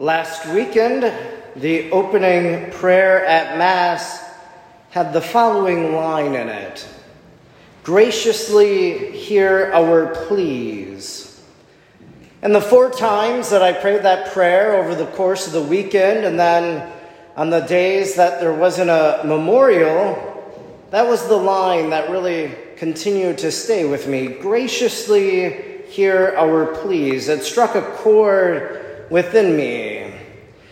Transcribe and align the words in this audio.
Last 0.00 0.52
weekend, 0.52 1.04
the 1.54 1.88
opening 1.92 2.72
prayer 2.72 3.24
at 3.24 3.56
Mass 3.56 4.28
had 4.90 5.12
the 5.12 5.20
following 5.20 5.94
line 5.94 6.34
in 6.34 6.48
it 6.48 6.84
Graciously 7.84 9.12
hear 9.12 9.70
our 9.72 10.06
pleas. 10.26 11.40
And 12.42 12.52
the 12.52 12.60
four 12.60 12.90
times 12.90 13.50
that 13.50 13.62
I 13.62 13.72
prayed 13.72 14.02
that 14.02 14.32
prayer 14.32 14.74
over 14.82 14.96
the 14.96 15.06
course 15.12 15.46
of 15.46 15.52
the 15.52 15.62
weekend, 15.62 16.24
and 16.24 16.40
then 16.40 16.90
on 17.36 17.50
the 17.50 17.60
days 17.60 18.16
that 18.16 18.40
there 18.40 18.52
wasn't 18.52 18.90
a 18.90 19.22
memorial, 19.24 20.42
that 20.90 21.06
was 21.06 21.28
the 21.28 21.36
line 21.36 21.90
that 21.90 22.10
really 22.10 22.52
continued 22.76 23.38
to 23.38 23.52
stay 23.52 23.88
with 23.88 24.08
me. 24.08 24.26
Graciously 24.26 25.82
hear 25.86 26.34
our 26.36 26.74
pleas. 26.74 27.28
It 27.28 27.44
struck 27.44 27.76
a 27.76 27.82
chord 27.82 28.93
within 29.14 29.56
me. 29.56 30.12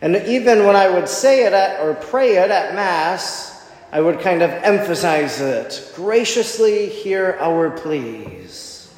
And 0.00 0.16
even 0.26 0.66
when 0.66 0.74
I 0.74 0.88
would 0.88 1.08
say 1.08 1.46
it 1.46 1.52
at, 1.52 1.80
or 1.80 1.94
pray 1.94 2.36
it 2.38 2.50
at 2.50 2.74
Mass, 2.74 3.64
I 3.92 4.00
would 4.00 4.18
kind 4.18 4.42
of 4.42 4.50
emphasize 4.50 5.40
it. 5.40 5.92
Graciously 5.94 6.88
hear 6.88 7.38
our 7.38 7.70
pleas. 7.70 8.92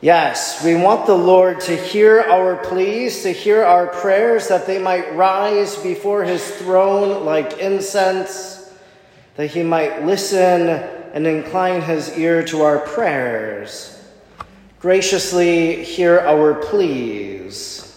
Yes, 0.00 0.64
we 0.64 0.76
want 0.76 1.04
the 1.04 1.14
Lord 1.14 1.60
to 1.60 1.76
hear 1.76 2.20
our 2.22 2.56
pleas, 2.56 3.22
to 3.24 3.32
hear 3.32 3.62
our 3.64 3.88
prayers, 3.88 4.48
that 4.48 4.66
they 4.66 4.78
might 4.78 5.14
rise 5.14 5.76
before 5.76 6.24
his 6.24 6.42
throne 6.56 7.26
like 7.26 7.58
incense, 7.58 8.72
that 9.36 9.48
he 9.48 9.62
might 9.62 10.06
listen 10.06 10.70
and 11.12 11.26
incline 11.26 11.82
his 11.82 12.16
ear 12.16 12.42
to 12.46 12.62
our 12.62 12.78
prayers. 12.78 14.02
Graciously 14.80 15.84
hear 15.84 16.20
our 16.20 16.54
pleas. 16.54 17.89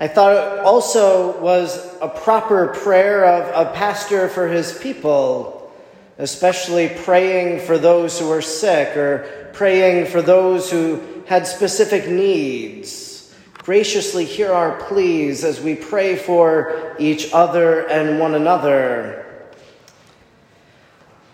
I 0.00 0.08
thought 0.08 0.32
it 0.32 0.60
also 0.60 1.38
was 1.42 1.94
a 2.00 2.08
proper 2.08 2.68
prayer 2.68 3.26
of 3.26 3.66
a 3.68 3.70
pastor 3.74 4.30
for 4.30 4.48
his 4.48 4.78
people, 4.78 5.70
especially 6.16 6.88
praying 6.88 7.66
for 7.66 7.76
those 7.76 8.18
who 8.18 8.30
are 8.30 8.40
sick 8.40 8.96
or 8.96 9.50
praying 9.52 10.06
for 10.06 10.22
those 10.22 10.70
who 10.70 11.02
had 11.26 11.46
specific 11.46 12.08
needs. 12.08 13.34
Graciously 13.58 14.24
hear 14.24 14.50
our 14.54 14.80
pleas 14.84 15.44
as 15.44 15.60
we 15.60 15.74
pray 15.74 16.16
for 16.16 16.96
each 16.98 17.34
other 17.34 17.86
and 17.90 18.18
one 18.18 18.34
another. 18.34 19.50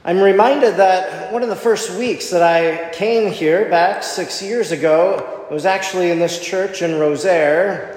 I'm 0.05 0.21
reminded 0.21 0.75
that 0.79 1.33
one 1.33 1.45
of 1.45 1.51
the 1.51 1.55
first 1.55 1.97
weeks 1.97 2.31
that 2.31 2.43
I 2.43 2.91
came 2.93 3.31
here 3.31 3.71
back 3.71 4.03
six 4.03 4.43
years 4.43 4.73
ago 4.73 5.47
was 5.53 5.65
actually 5.67 6.11
in 6.11 6.19
this 6.19 6.45
church 6.45 6.83
in 6.83 6.91
Rosiere 6.99 7.96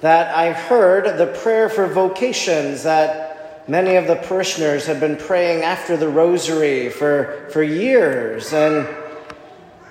that 0.00 0.34
I 0.34 0.52
heard 0.52 1.18
the 1.18 1.26
prayer 1.26 1.68
for 1.68 1.86
vocations 1.86 2.84
that 2.84 3.68
many 3.68 3.96
of 3.96 4.06
the 4.06 4.16
parishioners 4.16 4.86
had 4.86 4.98
been 4.98 5.16
praying 5.16 5.62
after 5.62 5.96
the 5.96 6.08
rosary 6.08 6.88
for, 6.88 7.48
for 7.52 7.62
years. 7.62 8.52
And 8.52 8.88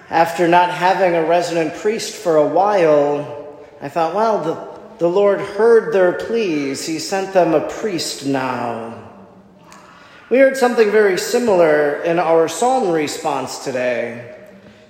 after 0.10 0.48
not 0.48 0.72
having 0.72 1.16
a 1.16 1.26
resident 1.26 1.76
priest 1.76 2.16
for 2.16 2.38
a 2.38 2.48
while, 2.48 3.64
I 3.82 3.90
thought, 3.90 4.16
well, 4.16 4.44
the, 4.44 4.98
the 4.98 5.08
Lord 5.08 5.40
heard 5.40 5.94
their 5.94 6.14
pleas. 6.14 6.86
He 6.86 6.98
sent 6.98 7.34
them 7.34 7.54
a 7.54 7.70
priest 7.70 8.26
now. 8.26 9.06
We 10.30 10.40
heard 10.40 10.58
something 10.58 10.92
very 10.92 11.18
similar 11.18 12.02
in 12.04 12.20
our 12.20 12.48
psalm 12.48 12.90
response 12.90 13.64
today. 13.64 14.36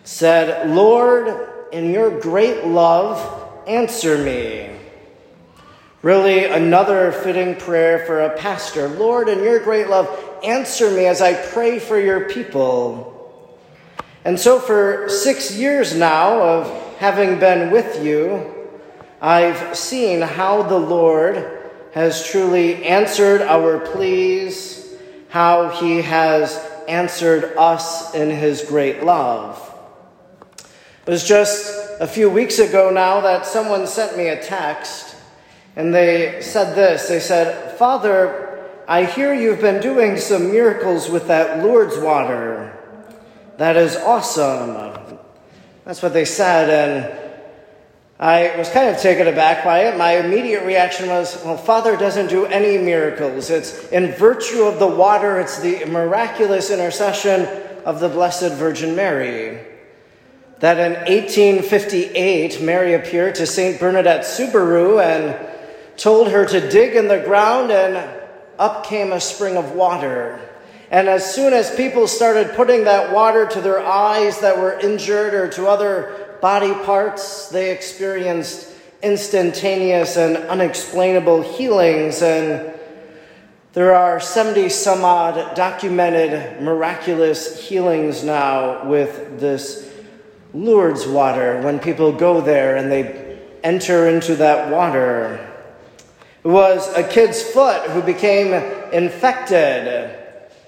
It 0.02 0.08
said, 0.08 0.70
Lord, 0.70 1.50
in 1.72 1.92
your 1.92 2.20
great 2.20 2.66
love, 2.66 3.68
answer 3.68 4.18
me. 4.18 4.79
Really, 6.02 6.46
another 6.46 7.12
fitting 7.12 7.58
prayer 7.58 8.06
for 8.06 8.22
a 8.22 8.38
pastor. 8.38 8.88
Lord, 8.88 9.28
in 9.28 9.44
your 9.44 9.60
great 9.60 9.90
love, 9.90 10.08
answer 10.46 10.90
me 10.90 11.06
as 11.06 11.22
I 11.22 11.34
pray 11.34 11.78
for 11.78 12.00
your 12.00 12.30
people. 12.30 13.60
And 14.24 14.40
so, 14.40 14.60
for 14.60 15.10
six 15.10 15.54
years 15.54 15.94
now 15.94 16.42
of 16.42 16.98
having 17.00 17.38
been 17.38 17.70
with 17.70 18.02
you, 18.02 18.70
I've 19.22 19.76
seen 19.78 20.22
how 20.22 20.64
the 20.64 20.80
Lord 20.80 21.70
has 21.94 22.26
truly 22.26 22.86
answered 22.86 23.42
our 23.42 23.80
pleas, 23.80 24.96
how 25.28 25.68
he 25.68 26.02
has 26.02 26.58
answered 26.88 27.58
us 27.58 28.16
in 28.16 28.30
his 28.30 28.62
great 28.62 29.04
love. 29.04 29.66
It 31.06 31.12
was 31.12 31.28
just 31.28 32.00
a 32.00 32.08
few 32.08 32.30
weeks 32.30 32.60
ago 32.60 32.90
now 32.90 33.20
that 33.20 33.46
someone 33.46 33.86
sent 33.86 34.16
me 34.16 34.30
a 34.30 34.42
text 34.42 35.10
and 35.76 35.94
they 35.94 36.42
said 36.42 36.76
this 36.76 37.08
They 37.08 37.20
said, 37.20 37.78
Father, 37.78 38.68
I 38.88 39.06
hear 39.06 39.34
you've 39.34 39.62
been 39.62 39.82
doing 39.82 40.18
some 40.18 40.52
miracles 40.52 41.10
with 41.10 41.28
that 41.28 41.64
Lourdes 41.64 41.98
water. 41.98 42.76
That 43.58 43.78
is 43.78 43.96
awesome. 43.96 45.20
That's 45.86 46.02
what 46.02 46.14
they 46.14 46.26
said. 46.26 46.70
And 46.70 47.20
I 48.20 48.58
was 48.58 48.70
kind 48.70 48.90
of 48.90 49.02
taken 49.02 49.28
aback 49.28 49.64
by 49.64 49.84
it. 49.86 49.98
My 49.98 50.18
immediate 50.18 50.66
reaction 50.66 51.08
was, 51.08 51.42
well, 51.46 51.56
Father 51.56 51.96
doesn't 51.96 52.28
do 52.28 52.46
any 52.46 52.78
miracles. 52.78 53.50
It's 53.50 53.88
in 53.90 54.12
virtue 54.14 54.64
of 54.64 54.80
the 54.80 54.88
water, 54.88 55.40
it's 55.40 55.60
the 55.60 55.86
miraculous 55.86 56.70
intercession 56.70 57.48
of 57.86 58.00
the 58.00 58.10
Blessed 58.10 58.54
Virgin 58.54 58.96
Mary. 58.96 59.66
That 60.60 60.80
in 60.80 60.94
1858, 60.94 62.62
Mary 62.62 62.94
appeared 62.96 63.36
to 63.36 63.46
St. 63.46 63.80
Bernadette 63.80 64.26
Soubirous 64.26 65.02
and 65.02 65.59
told 66.00 66.30
her 66.30 66.46
to 66.46 66.70
dig 66.70 66.96
in 66.96 67.08
the 67.08 67.20
ground, 67.20 67.72
and 67.72 67.98
up 68.58 68.86
came 68.86 69.12
a 69.12 69.20
spring 69.20 69.58
of 69.58 69.74
water. 69.74 70.40
And 70.90 71.08
as 71.08 71.36
soon 71.36 71.54
as 71.54 71.74
people 71.76 72.08
started 72.08 72.56
putting 72.56 72.86
that 72.86 73.14
water 73.14 73.46
to 73.46 73.62
their 73.62 73.80
eyes 73.80 74.40
that 74.40 74.58
were 74.58 74.80
injured 74.80 75.34
or 75.36 75.48
to 75.50 75.68
other 75.68 76.38
body 76.42 76.74
parts, 76.74 77.50
they 77.50 77.72
experienced 77.72 78.74
instantaneous 79.04 80.18
and 80.18 80.38
unexplainable 80.38 81.44
healings. 81.44 82.22
And 82.22 82.74
there 83.74 83.94
are 83.94 84.20
70 84.20 84.70
some 84.70 85.04
odd 85.04 85.56
documented 85.56 86.62
miraculous 86.62 87.68
healings 87.68 88.24
now 88.24 88.88
with 88.88 89.40
this 89.40 89.88
Lourdes 90.52 91.06
water 91.06 91.62
when 91.62 91.78
people 91.78 92.12
go 92.12 92.42
there 92.42 92.78
and 92.78 92.92
they 92.92 93.38
enter 93.64 94.08
into 94.08 94.36
that 94.38 94.72
water. 94.72 95.49
It 96.42 96.48
was 96.48 96.88
a 96.96 97.04
kid's 97.04 97.42
foot 97.42 97.90
who 97.90 98.02
became 98.02 98.54
infected, 98.94 100.18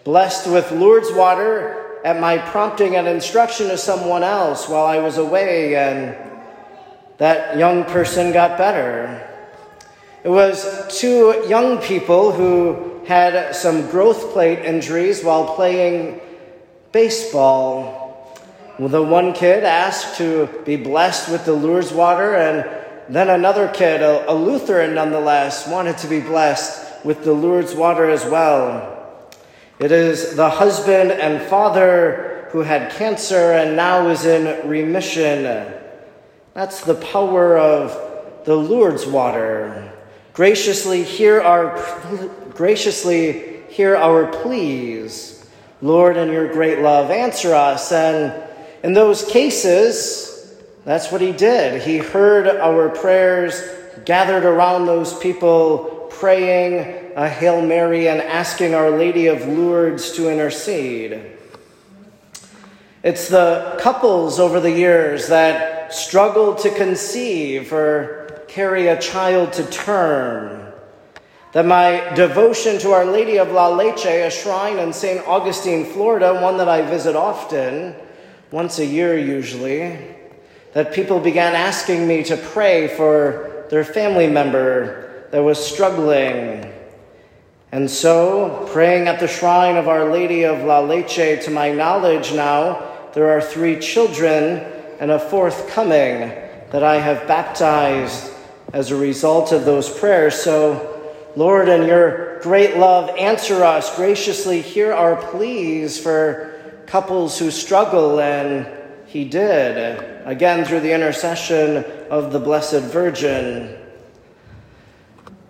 blessed 0.04 0.48
with 0.48 0.70
Lourdes 0.74 1.14
water 1.14 2.02
at 2.04 2.20
my 2.20 2.40
prompting 2.40 2.98
and 2.98 3.08
instruction 3.08 3.70
to 3.70 3.78
someone 3.78 4.22
else 4.22 4.68
while 4.68 4.86
I 4.86 4.98
was 4.98 5.18
away, 5.18 5.78
and 5.78 6.14
that 7.20 7.58
young 7.58 7.86
person 7.86 8.34
got 8.34 8.58
better. 8.58 9.26
It 10.26 10.30
was 10.30 11.00
two 11.00 11.46
young 11.48 11.78
people 11.78 12.34
who 12.34 13.02
had 13.06 13.56
some 13.56 13.90
growth 13.90 14.34
plate 14.34 14.60
injuries 14.60 15.24
while 15.24 15.56
playing 15.56 16.20
baseball. 16.92 18.36
The 18.78 19.02
one 19.02 19.32
kid 19.32 19.64
asked 19.64 20.18
to 20.18 20.50
be 20.66 20.76
blessed 20.76 21.32
with 21.32 21.46
the 21.46 21.54
Lourdes 21.54 21.94
water, 21.94 22.36
and 22.36 22.81
then 23.16 23.30
another 23.30 23.68
kid, 23.68 24.02
a, 24.02 24.32
a 24.32 24.34
Lutheran 24.34 24.96
nonetheless, 24.96 25.68
wanted 25.68 25.98
to 26.00 26.08
be 26.08 26.22
blessed 26.22 27.04
with 27.04 27.24
the 27.24 27.34
Lourdes 27.34 27.76
water 27.76 28.10
as 28.10 28.26
well. 28.26 29.28
It 29.80 29.92
is 29.92 30.36
the 30.36 30.50
husband 30.50 31.12
and 31.12 31.42
father 31.50 32.48
who 32.52 32.60
had 32.62 32.92
cancer 32.92 33.54
and 33.54 33.76
now 33.76 34.10
is 34.10 34.26
in 34.26 34.68
remission. 34.68 35.44
That's 36.54 36.84
the 36.84 36.96
power 36.96 37.58
of 37.58 38.46
the 38.46 38.56
Lourdes 38.56 39.06
water. 39.06 39.92
Graciously 40.34 41.04
hear 41.04 41.42
our 41.42 41.78
graciously 42.54 43.64
hear 43.70 43.96
our 43.96 44.28
pleas. 44.28 45.50
Lord, 45.82 46.16
in 46.16 46.30
your 46.30 46.52
great 46.52 46.80
love, 46.80 47.10
answer 47.10 47.54
us. 47.54 47.92
And 47.92 48.44
in 48.84 48.94
those 48.94 49.26
cases, 49.26 50.31
that's 50.84 51.12
what 51.12 51.22
he 51.22 51.32
did. 51.32 51.82
He 51.84 51.98
heard 51.98 52.48
our 52.48 52.90
prayers, 52.90 53.62
gathered 54.06 54.46
around 54.46 54.88
those 54.88 55.18
people, 55.20 56.08
praying 56.10 57.14
a 57.16 57.28
Hail 57.28 57.62
Mary 57.62 58.08
and 58.08 58.22
asking 58.22 58.74
Our 58.74 58.92
Lady 58.92 59.28
of 59.28 59.48
Lourdes 59.48 60.12
to 60.14 60.30
intercede. 60.30 61.22
It's 63.04 63.30
the 63.30 63.78
couples 63.80 64.40
over 64.40 64.60
the 64.60 64.72
years 64.72 65.28
that 65.28 65.94
struggle 65.94 66.56
to 66.56 66.70
conceive 66.72 67.74
or 67.74 68.44
carry 68.48 68.88
a 68.88 69.00
child 69.00 69.54
to 69.54 69.66
term. 69.66 70.74
That 71.54 71.66
my 71.66 72.14
devotion 72.16 72.80
to 72.80 72.92
Our 72.92 73.06
Lady 73.06 73.38
of 73.38 73.52
La 73.52 73.70
Leche, 73.70 74.06
a 74.06 74.30
shrine 74.30 74.80
in 74.80 74.94
St. 74.94 75.28
Augustine, 75.28 75.86
Florida, 75.86 76.40
one 76.42 76.58
that 76.58 76.70
I 76.70 76.82
visit 76.82 77.16
often, 77.16 77.96
once 78.52 78.80
a 78.80 78.86
year 78.86 79.18
usually, 79.18 79.98
that 80.74 80.94
people 80.94 81.20
began 81.20 81.54
asking 81.54 82.08
me 82.08 82.24
to 82.24 82.38
pray 82.38 82.88
for 82.88 83.66
their 83.70 83.84
family 83.84 84.28
member 84.28 85.28
that 85.32 85.40
was 85.40 85.64
struggling. 85.64 86.72
And 87.72 87.90
so, 87.90 88.68
praying 88.72 89.08
at 89.08 89.20
the 89.20 89.28
shrine 89.28 89.78
of 89.78 89.88
Our 89.88 90.12
Lady 90.12 90.44
of 90.44 90.64
La 90.64 90.80
Leche, 90.82 91.44
to 91.46 91.50
my 91.52 91.72
knowledge 91.72 92.34
now, 92.34 93.10
there 93.14 93.30
are 93.32 93.42
three 93.42 93.80
children 93.80 94.60
and 95.00 95.12
a 95.12 95.20
fourth 95.20 95.70
coming 95.70 96.20
that 96.72 96.84
I 96.84 96.98
have 96.98 97.28
baptized 97.28 98.32
as 98.74 98.92
a 98.92 98.96
result 98.96 99.52
of 99.52 99.66
those 99.66 99.90
prayers. 99.90 100.36
So, 100.36 101.14
Lord, 101.36 101.70
in 101.70 101.88
your 101.88 102.40
great 102.40 102.78
love, 102.78 103.10
answer 103.18 103.64
us 103.64 103.96
graciously. 103.96 104.62
Hear 104.62 104.94
our 104.94 105.16
pleas 105.16 106.00
for 106.00 106.84
couples 106.88 107.40
who 107.40 107.52
struggle, 107.52 108.20
and 108.20 108.68
He 109.12 109.26
did, 109.26 110.24
again 110.26 110.64
through 110.64 110.80
the 110.80 110.94
intercession 110.94 111.84
of 112.10 112.32
the 112.32 112.40
Blessed 112.40 112.80
Virgin. 112.94 113.78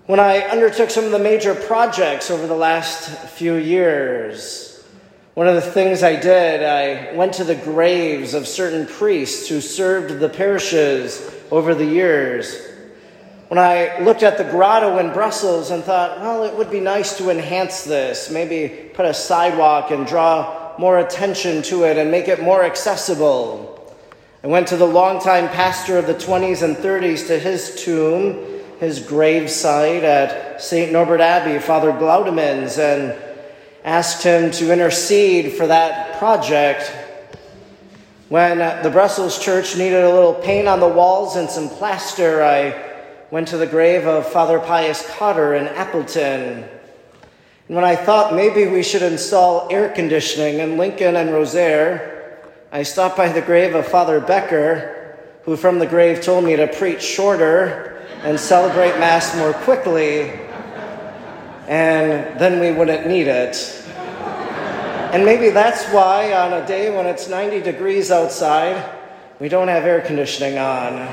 When 0.08 0.20
I 0.20 0.40
undertook 0.40 0.90
some 0.90 1.06
of 1.06 1.12
the 1.12 1.20
major 1.20 1.54
projects 1.54 2.32
over 2.32 2.48
the 2.48 2.56
last 2.56 3.30
few 3.30 3.54
years, 3.54 4.84
one 5.36 5.48
of 5.48 5.54
the 5.54 5.62
things 5.62 6.02
I 6.02 6.20
did, 6.20 6.64
I 6.64 7.16
went 7.16 7.34
to 7.36 7.44
the 7.44 7.54
graves 7.54 8.34
of 8.34 8.48
certain 8.48 8.88
priests 8.88 9.48
who 9.48 9.62
served 9.62 10.20
the 10.20 10.30
parishes 10.30 11.32
over 11.52 11.76
the 11.76 11.86
years. 11.86 12.68
When 13.50 13.60
I 13.60 14.00
looked 14.00 14.24
at 14.24 14.40
the 14.40 14.44
grotto 14.44 14.98
in 14.98 15.14
Brussels 15.14 15.70
and 15.70 15.84
thought, 15.84 16.20
well, 16.20 16.46
it 16.46 16.56
would 16.56 16.72
be 16.72 16.80
nice 16.80 17.16
to 17.20 17.30
enhance 17.30 17.84
this, 17.84 18.32
maybe 18.32 18.90
put 18.96 19.06
a 19.06 19.14
sidewalk 19.14 19.92
and 19.92 20.08
draw 20.08 20.61
more 20.82 20.98
attention 20.98 21.62
to 21.62 21.84
it 21.84 21.96
and 21.96 22.10
make 22.10 22.28
it 22.28 22.42
more 22.42 22.64
accessible. 22.64 23.96
I 24.44 24.48
went 24.48 24.68
to 24.70 24.78
the 24.78 24.88
longtime 24.88 25.48
pastor 25.50 26.00
of 26.00 26.08
the 26.08 26.16
20s 26.16 26.64
and 26.64 26.76
30s 26.76 27.28
to 27.28 27.38
his 27.38 27.84
tomb, 27.84 28.60
his 28.80 29.00
gravesite 29.00 30.02
at 30.02 30.60
St. 30.60 30.92
Norbert 30.92 31.22
Abbey, 31.22 31.60
Father 31.60 31.92
Glaudemans, 31.92 32.80
and 32.80 33.16
asked 33.84 34.24
him 34.24 34.50
to 34.54 34.74
intercede 34.74 35.54
for 35.54 35.68
that 35.68 36.18
project. 36.18 36.92
When 38.30 38.58
the 38.82 38.90
Brussels 38.90 39.38
church 39.38 39.78
needed 39.78 40.04
a 40.04 40.12
little 40.12 40.34
paint 40.34 40.68
on 40.68 40.80
the 40.80 40.88
walls 40.88 41.36
and 41.36 41.48
some 41.48 41.70
plaster, 41.70 42.44
I 42.44 42.74
went 43.30 43.50
to 43.50 43.58
the 43.58 43.68
grave 43.68 44.08
of 44.08 44.26
Father 44.26 44.58
Pius 44.58 45.08
Cotter 45.16 45.54
in 45.54 45.68
Appleton. 45.68 46.68
When 47.72 47.86
I 47.86 47.96
thought 47.96 48.36
maybe 48.36 48.68
we 48.68 48.84
should 48.84 49.02
install 49.02 49.70
air 49.72 49.88
conditioning 49.88 50.60
in 50.60 50.78
Lincoln 50.78 51.16
and 51.16 51.30
Rosiere, 51.30 52.36
I 52.70 52.84
stopped 52.84 53.16
by 53.16 53.30
the 53.30 53.42
grave 53.42 53.76
of 53.76 53.88
Father 53.88 54.20
Becker, 54.20 55.18
who 55.44 55.56
from 55.56 55.80
the 55.80 55.88
grave 55.88 56.22
told 56.22 56.44
me 56.44 56.58
to 56.58 56.68
preach 56.68 57.02
shorter 57.02 58.06
and 58.24 58.38
celebrate 58.38 59.00
Mass 59.00 59.38
more 59.38 59.54
quickly 59.54 60.32
and 61.70 62.38
then 62.38 62.60
we 62.60 62.74
wouldn't 62.78 63.08
need 63.08 63.28
it. 63.28 63.56
And 65.14 65.24
maybe 65.24 65.50
that's 65.50 65.86
why 65.94 66.34
on 66.34 66.52
a 66.52 66.68
day 66.68 66.94
when 66.94 67.06
it's 67.06 67.30
90 67.30 67.62
degrees 67.62 68.12
outside, 68.12 68.84
we 69.40 69.48
don't 69.48 69.70
have 69.70 69.86
air 69.86 70.02
conditioning 70.02 70.58
on. 70.58 71.08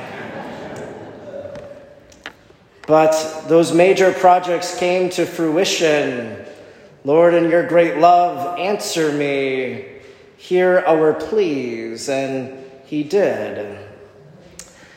But 2.89 3.45
those 3.47 3.73
major 3.73 4.13
projects 4.13 4.77
came 4.77 5.09
to 5.11 5.25
fruition. 5.25 6.47
Lord, 7.09 7.33
in 7.33 7.49
your 7.49 7.67
great 7.67 7.97
love, 7.97 8.59
answer 8.59 9.11
me. 9.11 9.87
Hear 10.37 10.81
our 10.87 11.15
pleas. 11.15 12.11
And 12.11 12.63
he 12.85 13.03
did. 13.03 13.79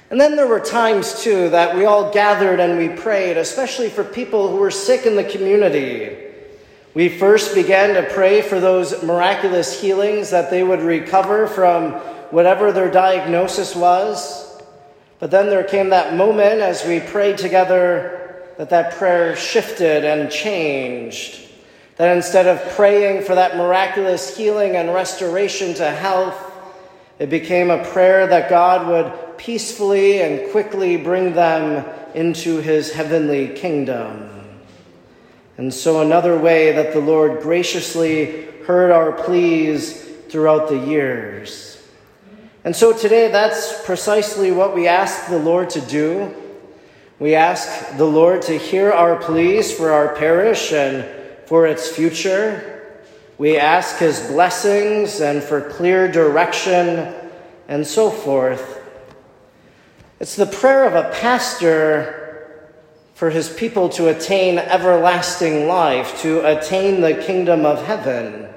And 0.09 0.19
then 0.19 0.35
there 0.35 0.45
were 0.45 0.59
times, 0.59 1.23
too, 1.23 1.47
that 1.51 1.73
we 1.73 1.85
all 1.85 2.11
gathered 2.11 2.59
and 2.59 2.77
we 2.77 2.89
prayed, 2.89 3.37
especially 3.37 3.87
for 3.87 4.03
people 4.03 4.49
who 4.49 4.57
were 4.57 4.71
sick 4.71 5.05
in 5.05 5.15
the 5.15 5.23
community. 5.23 6.17
We 6.93 7.07
first 7.07 7.55
began 7.55 7.93
to 7.93 8.09
pray 8.13 8.41
for 8.41 8.59
those 8.59 9.01
miraculous 9.03 9.79
healings 9.79 10.31
that 10.31 10.49
they 10.49 10.63
would 10.63 10.81
recover 10.81 11.47
from 11.47 11.93
whatever 12.31 12.73
their 12.73 12.91
diagnosis 12.91 13.73
was. 13.73 14.61
But 15.19 15.31
then 15.31 15.45
there 15.45 15.63
came 15.63 15.91
that 15.91 16.13
moment 16.13 16.59
as 16.59 16.85
we 16.85 16.99
prayed 16.99 17.37
together 17.37 18.43
that 18.57 18.69
that 18.69 18.95
prayer 18.95 19.33
shifted 19.37 20.03
and 20.03 20.29
changed. 20.29 21.47
That 21.97 22.15
instead 22.15 22.47
of 22.47 22.61
praying 22.73 23.23
for 23.23 23.35
that 23.35 23.57
miraculous 23.57 24.35
healing 24.35 24.75
and 24.75 24.93
restoration 24.93 25.73
to 25.75 25.89
health, 25.91 26.51
it 27.19 27.29
became 27.29 27.69
a 27.69 27.83
prayer 27.85 28.25
that 28.27 28.49
God 28.49 28.87
would 28.87 29.37
peacefully 29.37 30.21
and 30.21 30.49
quickly 30.51 30.97
bring 30.97 31.33
them 31.33 31.85
into 32.15 32.57
his 32.57 32.91
heavenly 32.91 33.49
kingdom. 33.49 34.29
And 35.57 35.73
so, 35.73 36.01
another 36.01 36.37
way 36.37 36.71
that 36.71 36.93
the 36.93 36.99
Lord 36.99 37.41
graciously 37.41 38.45
heard 38.65 38.89
our 38.89 39.11
pleas 39.11 40.01
throughout 40.29 40.69
the 40.69 40.79
years. 40.79 41.83
And 42.63 42.75
so, 42.75 42.97
today, 42.97 43.29
that's 43.29 43.83
precisely 43.85 44.51
what 44.51 44.73
we 44.73 44.87
ask 44.87 45.27
the 45.27 45.37
Lord 45.37 45.69
to 45.71 45.81
do. 45.81 46.33
We 47.19 47.35
ask 47.35 47.97
the 47.97 48.05
Lord 48.05 48.41
to 48.43 48.57
hear 48.57 48.91
our 48.91 49.17
pleas 49.17 49.71
for 49.71 49.91
our 49.91 50.15
parish 50.15 50.71
and 50.71 51.05
for 51.51 51.67
its 51.67 51.89
future. 51.89 52.81
We 53.37 53.57
ask 53.57 53.97
his 53.97 54.21
blessings 54.27 55.19
and 55.19 55.43
for 55.43 55.59
clear 55.59 56.09
direction 56.09 57.13
and 57.67 57.85
so 57.85 58.09
forth. 58.09 58.81
It's 60.21 60.37
the 60.37 60.45
prayer 60.45 60.85
of 60.85 60.93
a 60.93 61.11
pastor 61.19 62.71
for 63.15 63.29
his 63.29 63.49
people 63.49 63.89
to 63.89 64.07
attain 64.07 64.59
everlasting 64.59 65.67
life, 65.67 66.21
to 66.21 66.39
attain 66.57 67.01
the 67.01 67.15
kingdom 67.15 67.65
of 67.65 67.83
heaven. 67.83 68.47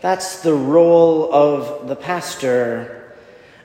That's 0.00 0.42
the 0.42 0.54
role 0.54 1.32
of 1.32 1.86
the 1.86 1.94
pastor. 1.94 3.14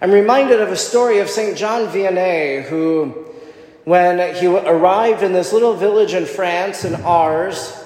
I'm 0.03 0.11
reminded 0.11 0.61
of 0.61 0.69
a 0.69 0.75
story 0.75 1.17
of 1.17 1.31
St. 1.31 1.57
John 1.57 1.87
Vianney, 1.87 2.61
who, 2.61 3.25
when 3.85 4.35
he 4.35 4.45
arrived 4.45 5.23
in 5.23 5.33
this 5.33 5.51
little 5.51 5.73
village 5.73 6.13
in 6.13 6.27
France, 6.27 6.85
in 6.85 6.93
Ars, 7.01 7.85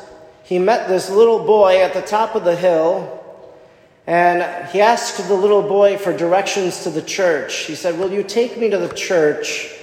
he 0.52 0.60
met 0.60 0.90
this 0.90 1.10
little 1.10 1.46
boy 1.46 1.82
at 1.82 1.94
the 1.94 2.02
top 2.02 2.36
of 2.36 2.44
the 2.44 2.58
hill, 2.58 3.24
and 4.06 4.68
he 4.68 4.82
asked 4.82 5.26
the 5.30 5.34
little 5.34 5.62
boy 5.62 5.98
for 5.98 6.12
directions 6.12 6.84
to 6.84 6.90
the 6.90 7.02
church. 7.02 7.60
He 7.60 7.74
said, 7.74 7.98
Will 7.98 8.12
you 8.12 8.22
take 8.22 8.58
me 8.58 8.70
to 8.70 8.78
the 8.78 8.94
church, 8.94 9.74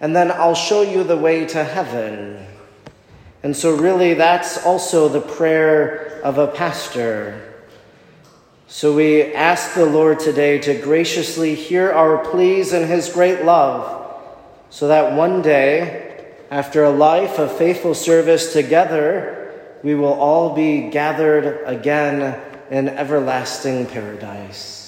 and 0.00 0.14
then 0.14 0.30
I'll 0.30 0.54
show 0.54 0.82
you 0.82 1.02
the 1.02 1.16
way 1.16 1.44
to 1.46 1.64
heaven? 1.64 2.46
And 3.42 3.56
so, 3.56 3.74
really, 3.74 4.14
that's 4.14 4.64
also 4.64 5.08
the 5.08 5.20
prayer 5.20 6.20
of 6.22 6.38
a 6.38 6.46
pastor. 6.46 7.54
So, 8.68 8.94
we 8.94 9.34
ask 9.34 9.74
the 9.74 9.86
Lord 9.86 10.20
today 10.20 10.60
to 10.60 10.80
graciously 10.80 11.56
hear 11.56 11.90
our 11.90 12.18
pleas 12.18 12.72
in 12.72 12.86
His 12.86 13.12
great 13.12 13.44
love, 13.44 14.22
so 14.70 14.86
that 14.86 15.16
one 15.16 15.42
day, 15.42 16.30
after 16.48 16.84
a 16.84 16.90
life 16.90 17.40
of 17.40 17.50
faithful 17.50 17.94
service 17.94 18.52
together, 18.52 19.41
we 19.82 19.94
will 19.94 20.14
all 20.14 20.54
be 20.54 20.90
gathered 20.90 21.62
again 21.64 22.40
in 22.70 22.88
everlasting 22.88 23.86
paradise. 23.86 24.81